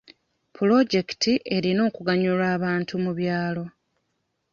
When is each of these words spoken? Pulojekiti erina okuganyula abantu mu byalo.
Pulojekiti 0.55 1.33
erina 1.55 1.81
okuganyula 1.89 2.45
abantu 2.55 2.93
mu 3.03 3.11
byalo. 3.17 3.63